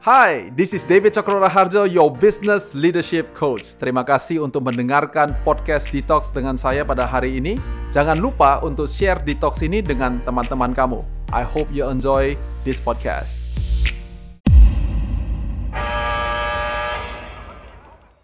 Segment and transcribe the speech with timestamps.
[0.00, 3.76] Hai, this is David Cokro Raharjo, your business leadership coach.
[3.76, 7.60] Terima kasih untuk mendengarkan podcast Detox dengan saya pada hari ini.
[7.92, 11.04] Jangan lupa untuk share Detox ini dengan teman-teman kamu.
[11.36, 12.32] I hope you enjoy
[12.64, 13.28] this podcast.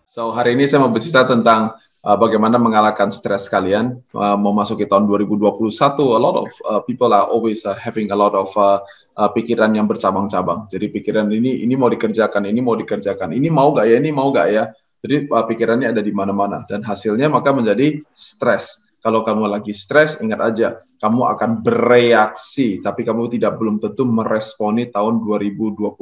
[0.08, 1.76] So, hari ini saya mau bercerita tentang
[2.08, 5.60] uh, bagaimana mengalahkan stres kalian uh, memasuki tahun 2021.
[5.92, 8.80] A lot of uh, people are always uh, having a lot of uh,
[9.16, 10.68] uh, pikiran yang bercabang-cabang.
[10.68, 14.28] Jadi pikiran ini ini mau dikerjakan, ini mau dikerjakan, ini mau gak ya, ini mau
[14.30, 14.64] gak ya.
[15.00, 18.84] Jadi uh, pikirannya ada di mana-mana dan hasilnya maka menjadi stres.
[19.00, 20.68] Kalau kamu lagi stres, ingat aja,
[20.98, 25.94] kamu akan bereaksi, tapi kamu tidak belum tentu meresponi tahun 2021.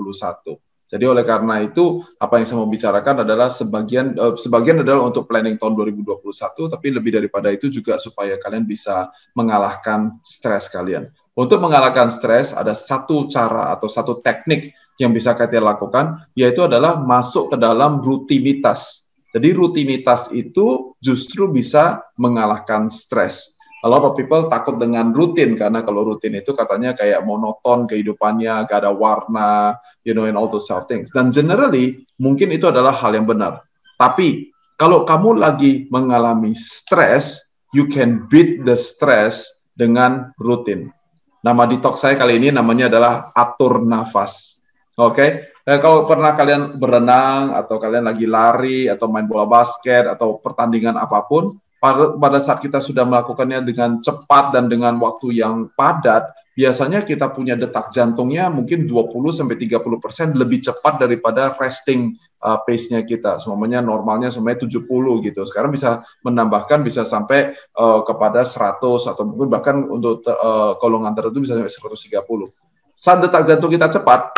[0.85, 5.27] Jadi oleh karena itu, apa yang saya mau bicarakan adalah sebagian uh, sebagian adalah untuk
[5.29, 6.23] planning tahun 2021,
[6.71, 11.11] tapi lebih daripada itu juga supaya kalian bisa mengalahkan stres kalian.
[11.35, 14.71] Untuk mengalahkan stres, ada satu cara atau satu teknik
[15.03, 19.11] yang bisa kalian lakukan, yaitu adalah masuk ke dalam rutinitas.
[19.35, 23.51] Jadi rutinitas itu justru bisa mengalahkan stres.
[23.83, 28.87] A lot people takut dengan rutin karena kalau rutin itu katanya kayak monoton kehidupannya, gak
[28.87, 31.13] ada warna, you know, and all those self things.
[31.13, 33.67] Dan generally mungkin itu adalah hal yang benar.
[34.01, 37.45] Tapi kalau kamu lagi mengalami stres,
[37.77, 39.45] you can beat the stress
[39.77, 40.95] dengan rutin.
[41.45, 44.57] Nama detox saya kali ini namanya adalah atur nafas.
[44.97, 45.31] Oke, okay?
[45.69, 50.97] Eh, kalau pernah kalian berenang atau kalian lagi lari atau main bola basket atau pertandingan
[50.97, 56.33] apa pun, pada, pada saat kita sudah melakukannya dengan cepat dan dengan waktu yang padat,
[56.55, 62.63] biasanya kita punya detak jantungnya mungkin 20 sampai 30 persen lebih cepat daripada resting uh,
[62.63, 63.43] pace-nya kita.
[63.43, 64.87] Semuanya normalnya semuanya 70
[65.27, 65.43] gitu.
[65.45, 71.43] Sekarang bisa menambahkan bisa sampai uh, kepada 100 atau mungkin bahkan untuk uh, golongan tertentu
[71.43, 72.25] bisa sampai 130.
[72.95, 74.31] Saat detak jantung kita cepat,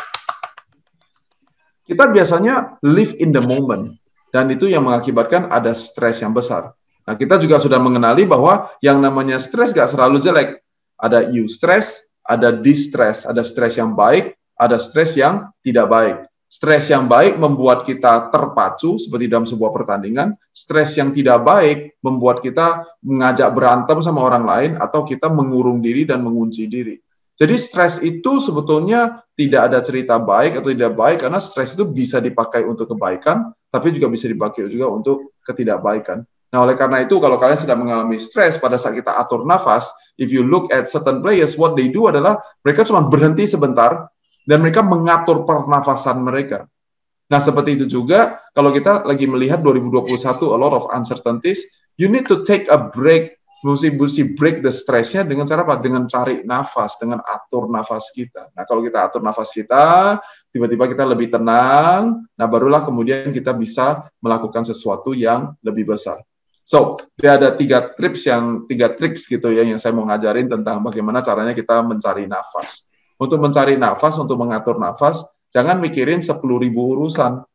[1.85, 3.95] kita biasanya live in the moment
[4.33, 6.73] dan itu yang mengakibatkan ada stres yang besar.
[7.07, 10.59] Nah, kita juga sudah mengenali bahwa yang namanya stres gak selalu jelek.
[10.99, 16.17] Ada eustress, ada distress, ada stres yang baik, ada stres yang tidak baik.
[16.47, 20.39] Stres yang baik membuat kita terpacu seperti dalam sebuah pertandingan.
[20.55, 26.07] Stres yang tidak baik membuat kita mengajak berantem sama orang lain atau kita mengurung diri
[26.07, 26.97] dan mengunci diri.
[27.37, 32.17] Jadi stres itu sebetulnya tidak ada cerita baik atau tidak baik karena stres itu bisa
[32.17, 36.25] dipakai untuk kebaikan, tapi juga bisa dipakai juga untuk ketidakbaikan.
[36.55, 40.31] Nah, oleh karena itu kalau kalian sedang mengalami stres pada saat kita atur nafas, if
[40.31, 44.07] you look at certain players, what they do adalah mereka cuma berhenti sebentar
[44.47, 46.71] dan mereka mengatur pernafasan mereka.
[47.27, 51.67] Nah, seperti itu juga kalau kita lagi melihat 2021 a lot of uncertainties,
[51.99, 53.35] you need to take a break,
[53.67, 55.83] mesti mesti break the stressnya dengan cara apa?
[55.83, 58.55] Dengan cari nafas, dengan atur nafas kita.
[58.55, 60.23] Nah, kalau kita atur nafas kita,
[60.55, 66.23] tiba-tiba kita lebih tenang, nah barulah kemudian kita bisa melakukan sesuatu yang lebih besar.
[66.67, 70.83] So, dia ada tiga tips yang tiga triks gitu ya yang saya mau ngajarin tentang
[70.83, 72.91] bagaimana caranya kita mencari nafas.
[73.23, 75.23] Untuk mencari nafas, untuk mengatur nafas,
[75.55, 76.43] jangan mikirin 10.000
[76.75, 77.47] urusan.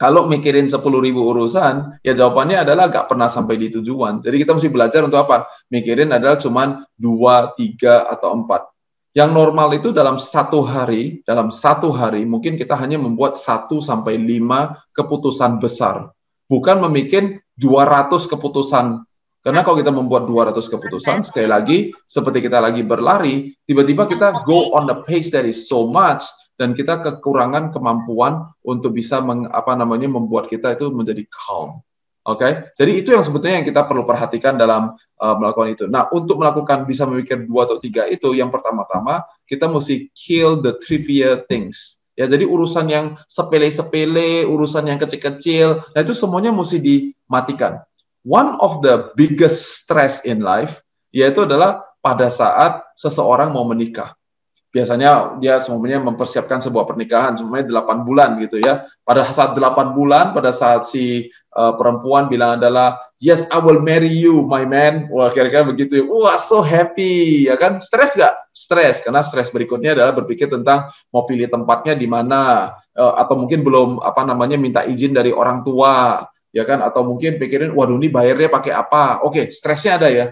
[0.00, 0.80] Kalau mikirin 10.000
[1.20, 4.24] urusan, ya jawabannya adalah gak pernah sampai di tujuan.
[4.24, 5.44] Jadi kita mesti belajar untuk apa?
[5.68, 8.72] Mikirin adalah cuman 2, 3, atau 4.
[9.20, 14.16] Yang normal itu dalam satu hari, dalam satu hari mungkin kita hanya membuat 1 sampai
[14.16, 16.08] 5 keputusan besar.
[16.48, 19.04] Bukan memikir 200 keputusan.
[19.40, 21.78] Karena kalau kita membuat 200 keputusan, sekali lagi,
[22.08, 26.24] seperti kita lagi berlari, tiba-tiba kita go on the pace that is so much,
[26.60, 31.80] dan kita kekurangan kemampuan untuk bisa meng, apa namanya membuat kita itu menjadi calm.
[32.28, 32.52] Oke, okay?
[32.76, 35.84] jadi itu yang sebetulnya yang kita perlu perhatikan dalam uh, melakukan itu.
[35.88, 40.76] Nah, untuk melakukan bisa memikir dua atau tiga itu, yang pertama-tama kita mesti kill the
[40.84, 41.99] trivia things.
[42.18, 47.80] Ya, jadi urusan yang sepele-sepele, urusan yang kecil-kecil, nah itu semuanya mesti dimatikan.
[48.26, 54.19] One of the biggest stress in life yaitu adalah pada saat seseorang mau menikah
[54.70, 58.86] biasanya dia semuanya mempersiapkan sebuah pernikahan semuanya delapan bulan gitu ya.
[59.02, 61.26] Pada saat delapan bulan, pada saat si
[61.58, 65.10] uh, perempuan bilang adalah yes I will marry you my man.
[65.10, 66.04] Wah kira-kira begitu ya.
[66.06, 67.82] Wah so happy ya kan?
[67.82, 68.34] Stres gak?
[68.54, 73.66] Stres karena stres berikutnya adalah berpikir tentang mau pilih tempatnya di mana uh, atau mungkin
[73.66, 78.10] belum apa namanya minta izin dari orang tua ya kan atau mungkin pikirin waduh ini
[78.10, 80.26] bayarnya pakai apa oke okay, stresnya ada ya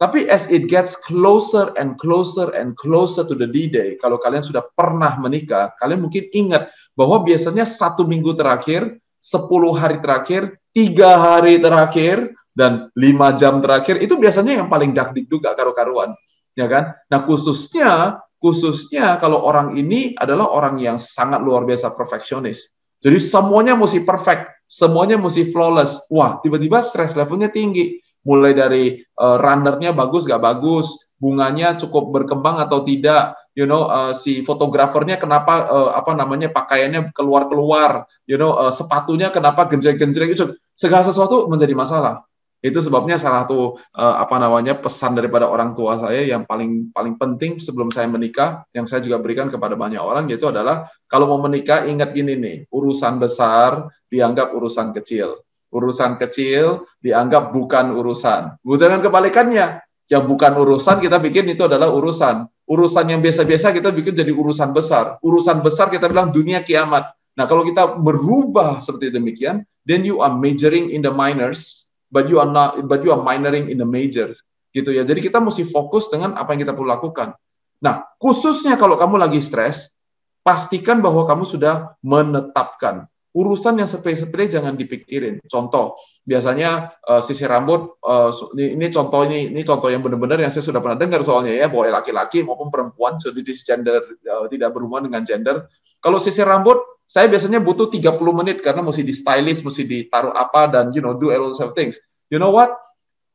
[0.00, 4.66] tapi as it gets closer and closer and closer to the D-Day, kalau kalian sudah
[4.74, 11.62] pernah menikah, kalian mungkin ingat bahwa biasanya satu minggu terakhir, sepuluh hari terakhir, tiga hari
[11.62, 16.14] terakhir, dan lima jam terakhir, itu biasanya yang paling dakdikduk gak karu-karuan.
[16.54, 16.94] Ya kan?
[17.10, 22.70] Nah khususnya, khususnya kalau orang ini adalah orang yang sangat luar biasa perfeksionis.
[23.02, 26.08] Jadi semuanya mesti perfect, semuanya mesti flawless.
[26.08, 28.00] Wah, tiba-tiba stress levelnya tinggi.
[28.24, 28.84] Mulai dari
[29.20, 35.16] uh, runnernya bagus gak bagus, bunganya cukup berkembang atau tidak, you know, uh, si fotografernya
[35.16, 41.46] kenapa uh, apa namanya pakaiannya keluar-keluar, you know, uh, sepatunya kenapa genjreng-genjreng itu segala sesuatu
[41.46, 42.26] menjadi masalah.
[42.64, 47.20] Itu sebabnya salah satu uh, apa namanya pesan daripada orang tua saya yang paling paling
[47.20, 51.44] penting sebelum saya menikah yang saya juga berikan kepada banyak orang yaitu adalah kalau mau
[51.44, 55.43] menikah ingat gini nih, urusan besar dianggap urusan kecil.
[55.74, 58.62] Urusan kecil dianggap bukan urusan.
[58.62, 59.82] Bukan kebalikannya.
[60.04, 62.46] Yang bukan urusan kita bikin itu adalah urusan.
[62.70, 65.18] Urusan yang biasa-biasa kita bikin jadi urusan besar.
[65.24, 67.10] Urusan besar kita bilang dunia kiamat.
[67.34, 72.38] Nah, kalau kita berubah seperti demikian, then you are majoring in the minors, but you
[72.38, 74.44] are not but you are minoring in the majors
[74.74, 75.06] gitu ya.
[75.06, 77.38] Jadi kita mesti fokus dengan apa yang kita perlu lakukan.
[77.80, 79.94] Nah, khususnya kalau kamu lagi stres,
[80.42, 85.42] pastikan bahwa kamu sudah menetapkan urusan yang sepele-sepele jangan dipikirin.
[85.50, 90.62] Contoh, biasanya uh, sisir rambut uh, ini, contoh ini ini contoh yang benar-benar yang saya
[90.62, 94.00] sudah pernah dengar soalnya ya, boleh laki-laki maupun perempuan, jadi gender
[94.30, 95.66] uh, tidak berhubungan dengan gender.
[95.98, 100.70] Kalau sisir rambut saya biasanya butuh 30 menit karena mesti di stylist, mesti ditaruh apa
[100.70, 101.98] dan you know do all those things.
[102.30, 102.72] You know what?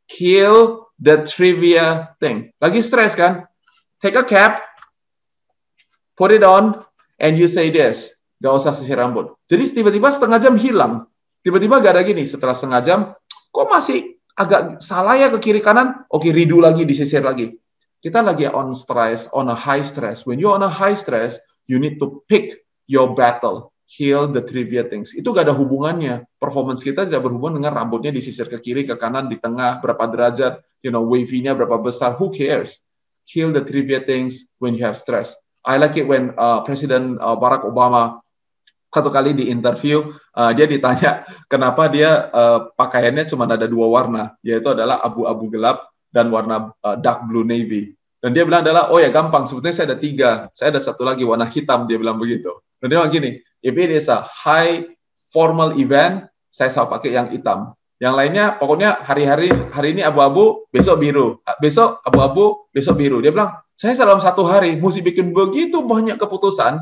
[0.10, 2.50] Kill the trivia thing.
[2.57, 3.46] Lagi stres kan?
[4.00, 4.63] Take a cap,
[6.16, 6.88] put it on,
[7.19, 8.19] and you say this.
[8.39, 9.36] Gak usah sisir rambut.
[9.51, 11.12] Jadi tiba-tiba setengah jam hilang.
[11.44, 12.24] Tiba-tiba gak ada gini.
[12.24, 13.00] Setelah setengah jam,
[13.51, 16.07] kok masih agak salah ya ke kiri kanan?
[16.07, 17.59] Oke, redo lagi, disisir lagi.
[18.00, 20.24] Kita lagi on stress, on a high stress.
[20.24, 21.36] When you on a high stress,
[21.68, 25.12] you need to pick your battle, heal the trivia things.
[25.12, 26.24] Itu gak ada hubungannya.
[26.39, 30.63] Performance kita tidak berhubungan dengan rambutnya disisir ke kiri, ke kanan, di tengah, berapa derajat,
[30.80, 32.15] you know, wavy-nya berapa besar.
[32.15, 32.80] Who cares?
[33.27, 35.36] Heal the trivia things when you have stress.
[35.68, 38.24] I like it when uh, Presiden uh, Barack Obama
[38.89, 44.33] satu kali di interview uh, dia ditanya kenapa dia uh, pakaiannya cuma ada dua warna
[44.41, 49.00] yaitu adalah abu-abu gelap dan warna uh, dark blue navy dan dia bilang adalah oh
[49.00, 52.51] ya gampang sebetulnya saya ada tiga saya ada satu lagi warna hitam dia bilang begitu
[52.80, 54.88] dan dia bilang gini, if it is a high
[55.30, 57.75] formal event, saya selalu pakai yang hitam.
[58.00, 61.44] Yang lainnya pokoknya hari-hari hari ini abu-abu, besok biru.
[61.59, 63.19] Besok abu-abu, besok biru.
[63.19, 66.80] Dia bilang, saya dalam satu hari mesti bikin begitu banyak keputusan.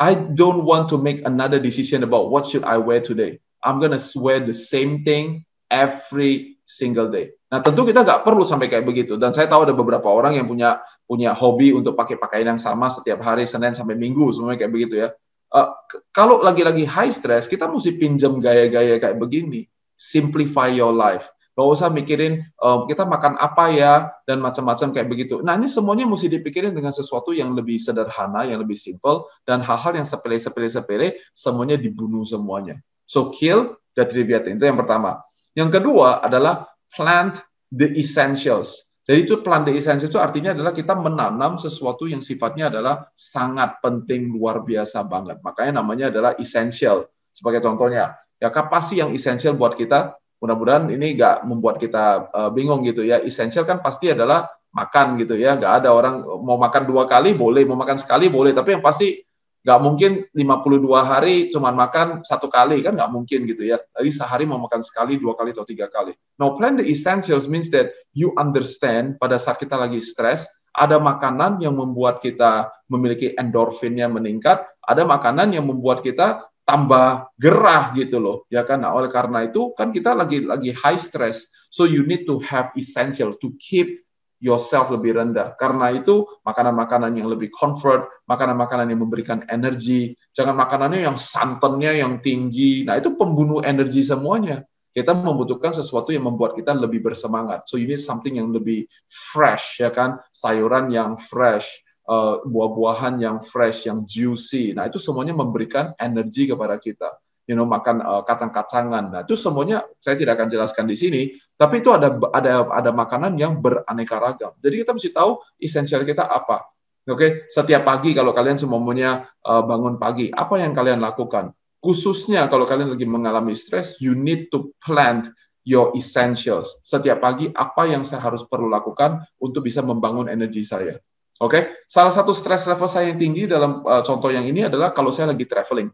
[0.00, 3.42] I don't want to make another decision about what should I wear today.
[3.60, 7.36] I'm gonna wear the same thing every single day.
[7.52, 9.20] Nah tentu kita nggak perlu sampai kayak begitu.
[9.20, 12.88] Dan saya tahu ada beberapa orang yang punya punya hobi untuk pakai pakaian yang sama
[12.88, 15.12] setiap hari Senin sampai Minggu semuanya kayak begitu ya.
[15.52, 15.68] Uh,
[16.16, 19.68] kalau lagi-lagi high stress, kita mesti pinjam gaya-gaya kayak begini.
[20.00, 21.28] Simplify your life.
[21.62, 25.38] Gak usah mikirin uh, kita makan apa ya dan macam-macam kayak begitu.
[25.46, 29.94] Nah ini semuanya mesti dipikirin dengan sesuatu yang lebih sederhana, yang lebih simple dan hal-hal
[29.94, 32.82] yang sepele-sepele-sepele semuanya dibunuh semuanya.
[33.06, 35.22] So kill the trivia itu yang pertama.
[35.54, 37.38] Yang kedua adalah plant
[37.70, 38.90] the essentials.
[39.02, 43.82] Jadi itu plan the essential itu artinya adalah kita menanam sesuatu yang sifatnya adalah sangat
[43.82, 45.42] penting, luar biasa banget.
[45.42, 47.06] Makanya namanya adalah essential.
[47.34, 50.21] Sebagai contohnya, ya apa sih yang essential buat kita?
[50.42, 53.22] Mudah-mudahan ini nggak membuat kita uh, bingung gitu ya.
[53.22, 55.54] Essential kan pasti adalah makan gitu ya.
[55.54, 58.50] Nggak ada orang mau makan dua kali boleh, mau makan sekali boleh.
[58.50, 59.22] Tapi yang pasti
[59.62, 63.78] nggak mungkin 52 hari cuma makan satu kali kan nggak mungkin gitu ya.
[63.94, 66.10] Jadi sehari mau makan sekali, dua kali atau tiga kali.
[66.42, 71.60] Now plan the essentials means that you understand pada saat kita lagi stres ada makanan
[71.62, 78.48] yang membuat kita memiliki endorfinnya meningkat, ada makanan yang membuat kita tambah gerah gitu loh
[78.48, 82.24] ya kan nah, oleh karena itu kan kita lagi lagi high stress so you need
[82.24, 84.00] to have essential to keep
[84.42, 85.54] yourself lebih rendah.
[85.54, 92.18] Karena itu makanan-makanan yang lebih comfort, makanan-makanan yang memberikan energi, jangan makanannya yang santannya yang
[92.18, 92.82] tinggi.
[92.82, 94.66] Nah, itu pembunuh energi semuanya.
[94.92, 97.64] Kita membutuhkan sesuatu yang membuat kita lebih bersemangat.
[97.64, 103.86] So ini something yang lebih fresh ya kan, sayuran yang fresh, uh, buah-buahan yang fresh,
[103.86, 104.74] yang juicy.
[104.74, 109.04] Nah, itu semuanya memberikan energi kepada kita you know makan uh, kacang-kacangan.
[109.10, 111.22] Nah, itu semuanya saya tidak akan jelaskan di sini,
[111.58, 114.52] tapi itu ada ada ada makanan yang beraneka ragam.
[114.62, 116.70] Jadi kita mesti tahu esensial kita apa.
[117.02, 117.30] Oke, okay?
[117.50, 121.50] setiap pagi kalau kalian semuanya uh, bangun pagi, apa yang kalian lakukan?
[121.82, 125.26] Khususnya kalau kalian lagi mengalami stres, you need to plant
[125.66, 126.78] your essentials.
[126.86, 130.94] Setiap pagi apa yang saya harus perlu lakukan untuk bisa membangun energi saya.
[131.42, 131.62] Oke, okay?
[131.90, 135.34] salah satu stress level saya yang tinggi dalam uh, contoh yang ini adalah kalau saya
[135.34, 135.90] lagi traveling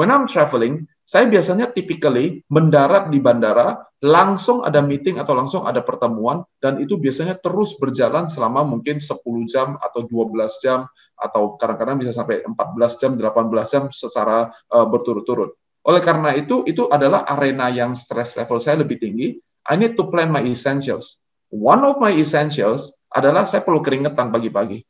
[0.00, 5.84] When I'm traveling, saya biasanya typically mendarat di bandara, langsung ada meeting atau langsung ada
[5.84, 10.88] pertemuan, dan itu biasanya terus berjalan selama mungkin 10 jam atau 12 jam,
[11.20, 15.52] atau kadang-kadang bisa sampai 14 jam, 18 jam secara uh, berturut-turut.
[15.84, 19.36] Oleh karena itu, itu adalah arena yang stress level saya lebih tinggi.
[19.68, 21.20] I need to plan my essentials.
[21.52, 24.80] One of my essentials adalah saya perlu keringetan pagi-pagi.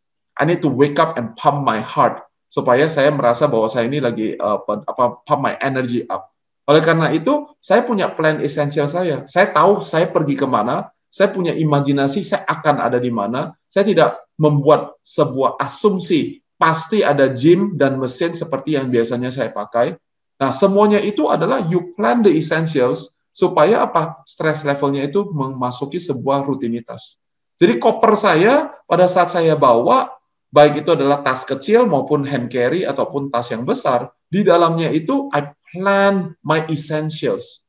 [0.40, 4.00] I need to wake up and pump my heart supaya saya merasa bahwa saya ini
[4.00, 6.32] lagi uh, apa pump my energy up.
[6.64, 9.28] Oleh karena itu, saya punya plan esensial saya.
[9.28, 13.52] Saya tahu saya pergi ke mana, saya punya imajinasi saya akan ada di mana.
[13.66, 19.96] Saya tidak membuat sebuah asumsi pasti ada gym dan mesin seperti yang biasanya saya pakai.
[20.36, 24.20] Nah, semuanya itu adalah you plan the essentials supaya apa?
[24.28, 27.16] Stress levelnya itu memasuki sebuah rutinitas.
[27.56, 30.19] Jadi koper saya pada saat saya bawa
[30.50, 35.30] baik itu adalah tas kecil maupun hand carry ataupun tas yang besar, di dalamnya itu
[35.30, 37.62] I plan my essentials.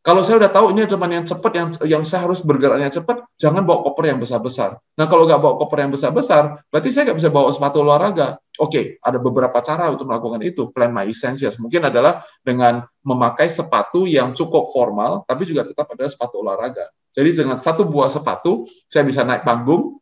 [0.00, 3.68] Kalau saya udah tahu ini cuma yang cepat, yang yang saya harus bergeraknya cepat, jangan
[3.68, 4.80] bawa koper yang besar-besar.
[4.96, 8.40] Nah kalau nggak bawa koper yang besar-besar, berarti saya nggak bisa bawa sepatu olahraga.
[8.56, 10.72] Oke, okay, ada beberapa cara untuk melakukan itu.
[10.72, 16.08] Plan my essentials mungkin adalah dengan memakai sepatu yang cukup formal, tapi juga tetap ada
[16.08, 16.88] sepatu olahraga.
[17.12, 19.99] Jadi dengan satu buah sepatu, saya bisa naik panggung,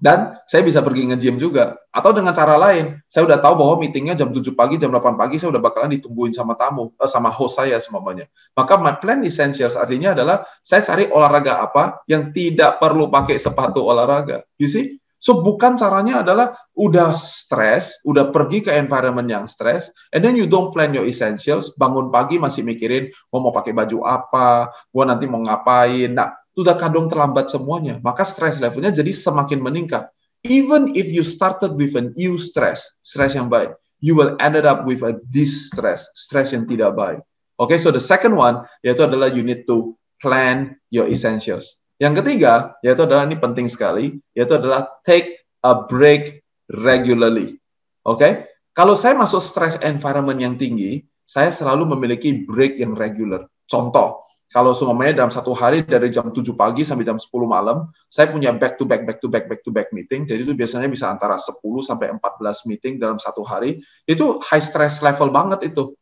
[0.00, 1.76] dan saya bisa pergi nge-gym juga.
[1.92, 5.36] Atau dengan cara lain, saya udah tahu bahwa meetingnya jam 7 pagi, jam 8 pagi,
[5.36, 8.24] saya udah bakalan ditungguin sama tamu, eh, sama host saya semuanya.
[8.56, 13.84] Maka my plan essentials artinya adalah saya cari olahraga apa yang tidak perlu pakai sepatu
[13.84, 14.42] olahraga.
[14.56, 14.96] You see?
[15.20, 20.48] So bukan caranya adalah udah stres, udah pergi ke environment yang stres, and then you
[20.48, 25.28] don't plan your essentials, bangun pagi masih mikirin, oh, mau pakai baju apa, gua nanti
[25.28, 26.08] mau ngapain.
[26.16, 30.12] Nah, sudah kadung terlambat semuanya, maka stress levelnya jadi semakin meningkat.
[30.44, 33.72] Even if you started with an eustress, stress yang baik,
[34.04, 37.20] you will ended up with a distress, stress yang tidak baik.
[37.60, 41.80] Oke, okay, so the second one yaitu adalah you need to plan your essentials.
[42.00, 47.60] Yang ketiga yaitu adalah ini penting sekali, yaitu adalah take a break regularly.
[48.04, 48.32] Oke, okay?
[48.72, 53.44] kalau saya masuk stress environment yang tinggi, saya selalu memiliki break yang regular.
[53.68, 58.34] Contoh, kalau semuanya dalam satu hari dari jam 7 pagi sampai jam 10 malam, saya
[58.34, 60.26] punya back to back, back to back, back to back meeting.
[60.26, 63.78] Jadi itu biasanya bisa antara 10 sampai 14 meeting dalam satu hari.
[64.10, 65.94] Itu high stress level banget itu.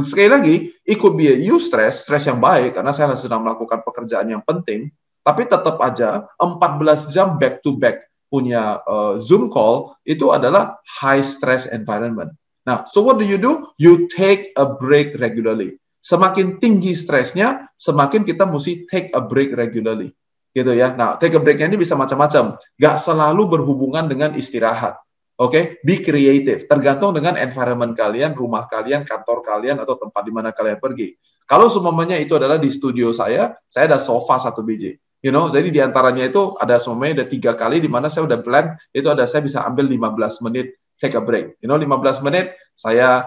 [0.00, 0.54] Sekali lagi,
[0.88, 4.40] it could be a you stress, stress yang baik, karena saya sedang melakukan pekerjaan yang
[4.48, 4.88] penting,
[5.20, 11.20] tapi tetap aja 14 jam back to back punya uh, Zoom call, itu adalah high
[11.20, 12.32] stress environment.
[12.64, 13.68] Nah, so what do you do?
[13.76, 20.12] You take a break regularly semakin tinggi stresnya, semakin kita mesti take a break regularly.
[20.52, 20.92] Gitu ya.
[20.92, 22.60] Nah, take a breaknya ini bisa macam-macam.
[22.76, 25.00] Gak selalu berhubungan dengan istirahat.
[25.40, 25.64] Oke, okay?
[25.80, 26.68] be creative.
[26.68, 31.16] Tergantung dengan environment kalian, rumah kalian, kantor kalian, atau tempat di mana kalian pergi.
[31.48, 35.00] Kalau semuanya itu adalah di studio saya, saya ada sofa satu biji.
[35.24, 38.40] You know, jadi di antaranya itu ada semuanya ada tiga kali di mana saya udah
[38.44, 41.56] plan, itu ada saya bisa ambil 15 menit take a break.
[41.64, 43.26] You know, 15 menit saya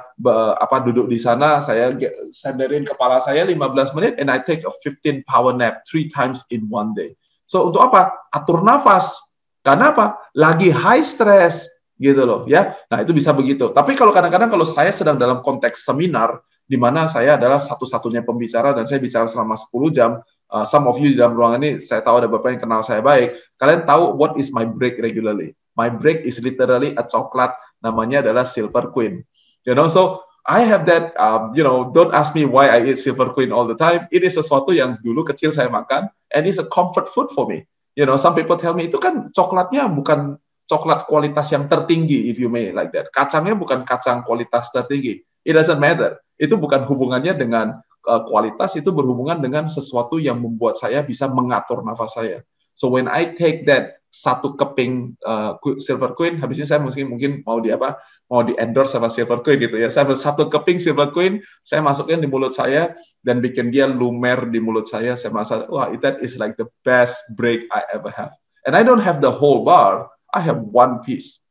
[0.62, 1.92] apa duduk di sana, saya
[2.30, 6.70] sandarin kepala saya 15 menit and I take a 15 power nap three times in
[6.70, 7.18] one day.
[7.50, 8.14] So untuk apa?
[8.32, 9.18] Atur nafas.
[9.66, 10.22] Karena apa?
[10.38, 12.78] Lagi high stress gitu loh ya.
[12.90, 13.74] Nah, itu bisa begitu.
[13.74, 18.72] Tapi kalau kadang-kadang kalau saya sedang dalam konteks seminar di mana saya adalah satu-satunya pembicara
[18.72, 20.12] dan saya bicara selama 10 jam,
[20.50, 23.04] uh, some of you di dalam ruangan ini saya tahu ada beberapa yang kenal saya
[23.04, 23.36] baik.
[23.60, 25.56] Kalian tahu what is my break regularly?
[25.74, 29.26] My break is literally a coklat, namanya adalah Silver Queen.
[29.66, 33.00] You know, so I have that, um, you know, don't ask me why I eat
[33.00, 34.12] Silver Queen all the time.
[34.12, 37.64] It is sesuatu yang dulu kecil saya makan, and it's a comfort food for me.
[37.96, 40.36] You know, some people tell me itu kan coklatnya bukan
[40.68, 43.08] coklat kualitas yang tertinggi, if you may like that.
[43.16, 45.24] Kacangnya bukan kacang kualitas tertinggi.
[45.48, 46.20] It doesn't matter.
[46.36, 51.84] Itu bukan hubungannya dengan uh, kualitas, itu berhubungan dengan sesuatu yang membuat saya bisa mengatur
[51.88, 52.44] nafas saya.
[52.76, 57.58] So when I take that satu keping uh, silver queen, habisnya saya mungkin mungkin mau
[57.58, 57.98] di apa,
[58.30, 59.90] mau di endorse sama silver queen gitu ya.
[59.90, 62.94] Saya satu keping silver queen, saya masukin di mulut saya
[63.26, 65.18] dan bikin dia lumer di mulut saya.
[65.18, 68.38] Saya merasa wah that is like the best break I ever have.
[68.70, 71.42] And I don't have the whole bar, I have one piece.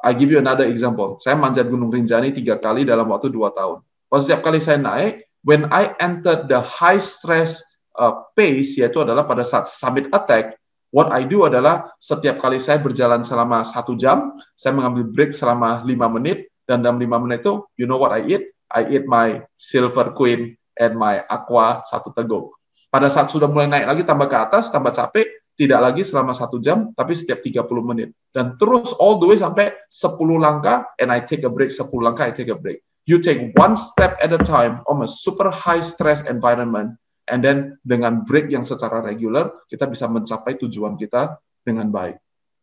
[0.00, 1.20] I give you another example.
[1.20, 3.84] Saya manjat Gunung Rinjani tiga kali dalam waktu dua tahun.
[4.08, 7.60] Pas setiap kali saya naik, when I entered the high stress
[8.00, 10.59] uh, pace yaitu adalah pada saat summit attack,
[10.90, 15.82] what I do adalah setiap kali saya berjalan selama satu jam, saya mengambil break selama
[15.86, 18.50] lima menit dan dalam lima menit itu, you know what I eat?
[18.70, 22.54] I eat my silver queen and my aqua satu teguk.
[22.90, 26.58] Pada saat sudah mulai naik lagi tambah ke atas, tambah capek, tidak lagi selama satu
[26.58, 28.10] jam, tapi setiap 30 menit.
[28.34, 32.26] Dan terus all the way sampai 10 langkah, and I take a break, 10 langkah,
[32.26, 32.82] I take a break.
[33.06, 36.98] You take one step at a time on a super high stress environment,
[37.30, 42.18] and then dengan break yang secara regular, kita bisa mencapai tujuan kita dengan baik.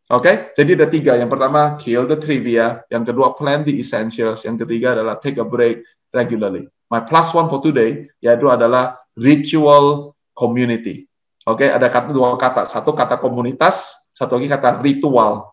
[0.07, 0.35] Oke, okay?
[0.55, 1.13] jadi ada tiga.
[1.19, 2.79] Yang pertama, kill the trivia.
[2.87, 4.47] Yang kedua, plan the essentials.
[4.47, 5.83] Yang ketiga adalah take a break
[6.15, 6.71] regularly.
[6.87, 11.11] My plus one for today yaitu adalah ritual community.
[11.43, 11.69] Oke, okay?
[11.75, 12.63] ada kata dua kata.
[12.63, 15.51] Satu kata komunitas, satu lagi kata ritual.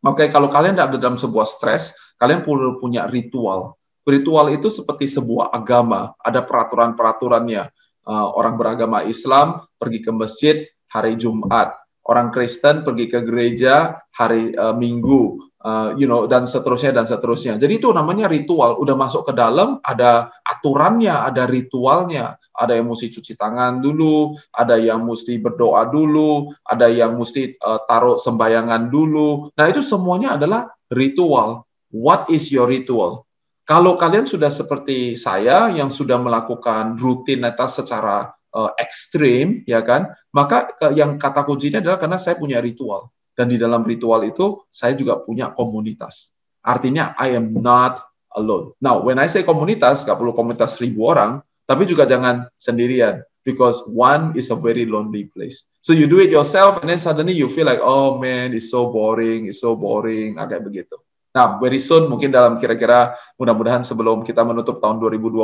[0.00, 0.26] Oke, okay?
[0.32, 3.76] kalau kalian ada dalam sebuah stres, kalian perlu punya ritual.
[4.06, 7.68] Ritual itu seperti sebuah agama, ada peraturan-peraturannya.
[8.06, 10.62] Uh, orang beragama Islam pergi ke masjid
[10.94, 11.74] hari Jumat,
[12.06, 17.58] orang Kristen pergi ke gereja hari uh, Minggu, uh, you know, dan seterusnya dan seterusnya.
[17.58, 18.78] Jadi itu namanya ritual.
[18.78, 22.38] Udah masuk ke dalam, ada aturannya, ada ritualnya.
[22.54, 27.84] Ada yang mesti cuci tangan dulu, ada yang mesti berdoa dulu, ada yang mesti uh,
[27.90, 29.50] taruh sembayangan dulu.
[29.58, 31.66] Nah itu semuanya adalah ritual.
[31.90, 33.25] What is your ritual?
[33.66, 40.14] Kalau kalian sudah seperti saya yang sudah melakukan rutinitas secara uh, ekstrim, ya kan?
[40.30, 44.62] Maka uh, yang kata kuncinya adalah karena saya punya ritual dan di dalam ritual itu
[44.70, 46.30] saya juga punya komunitas.
[46.62, 48.06] Artinya I am not
[48.38, 48.72] alone.
[48.78, 53.82] Now, when I say komunitas, gak perlu komunitas ribu orang, tapi juga jangan sendirian because
[53.90, 55.66] one is a very lonely place.
[55.82, 58.90] So you do it yourself and then suddenly you feel like oh man it's so
[58.90, 60.98] boring, it's so boring, agak begitu.
[61.36, 65.36] Nah, very soon mungkin dalam kira-kira mudah-mudahan sebelum kita menutup tahun 2020,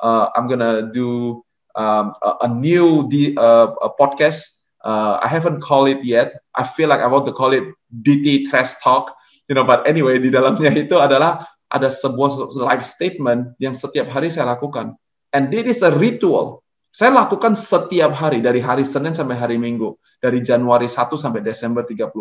[0.00, 1.44] uh, I'm gonna do
[1.76, 3.68] um, a, new di, uh,
[4.00, 4.56] podcast.
[4.80, 6.40] Uh, I haven't called it yet.
[6.56, 9.12] I feel like I want to call it DT Trash Talk.
[9.52, 14.32] You know, but anyway, di dalamnya itu adalah ada sebuah live statement yang setiap hari
[14.32, 14.96] saya lakukan.
[15.36, 16.64] And it is a ritual.
[16.88, 19.92] Saya lakukan setiap hari dari hari Senin sampai hari Minggu,
[20.24, 22.16] dari Januari 1 sampai Desember 31.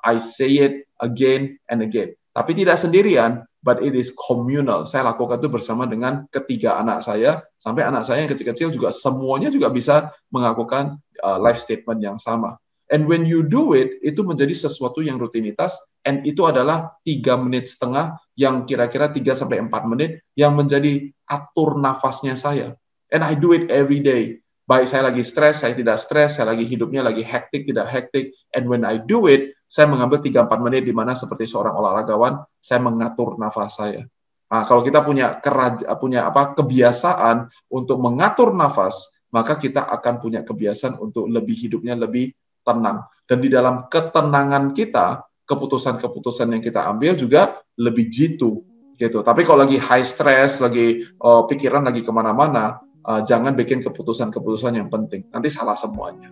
[0.00, 2.16] I say it again and again.
[2.30, 4.86] Tapi tidak sendirian, but it is communal.
[4.86, 9.50] Saya lakukan itu bersama dengan ketiga anak saya, sampai anak saya yang kecil-kecil juga semuanya
[9.50, 12.54] juga bisa mengakukan uh, life statement yang sama.
[12.90, 17.70] And when you do it, itu menjadi sesuatu yang rutinitas, and itu adalah tiga menit
[17.70, 22.74] setengah yang kira-kira 3 sampai 4 menit yang menjadi atur nafasnya saya.
[23.14, 24.42] And I do it every day.
[24.66, 28.34] Baik saya lagi stres, saya tidak stres, saya lagi hidupnya lagi hektik, tidak hektik.
[28.54, 32.82] And when I do it, saya mengambil 3-4 menit di mana seperti seorang olahragawan, saya
[32.82, 34.02] mengatur nafas saya.
[34.50, 40.42] Nah, kalau kita punya keraj punya apa kebiasaan untuk mengatur nafas, maka kita akan punya
[40.42, 42.34] kebiasaan untuk lebih hidupnya lebih
[42.66, 43.06] tenang.
[43.30, 48.66] Dan di dalam ketenangan kita, keputusan-keputusan yang kita ambil juga lebih jitu
[48.98, 49.22] gitu.
[49.22, 54.82] Tapi kalau lagi high stress, lagi uh, pikiran lagi ke mana-mana, uh, jangan bikin keputusan-keputusan
[54.82, 55.30] yang penting.
[55.30, 56.30] Nanti salah semuanya.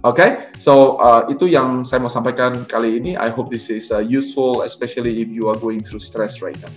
[0.00, 0.48] Okay?
[0.56, 3.20] so uh, itu yang saya mau sampaikan kali ini.
[3.20, 6.72] I hope this is uh, useful, especially if you are going through stress right now.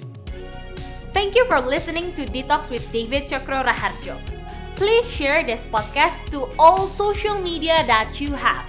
[1.13, 4.17] Thank you for listening to Detox with David Chokro Raharjo.
[4.75, 8.65] Please share this podcast to all social media that you have.